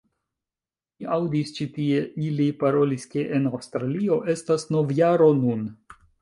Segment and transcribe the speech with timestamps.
[1.01, 1.99] Mi aŭdis ĉi tie
[2.29, 5.63] ili parolis ke en Aŭstralio estas novjaro nun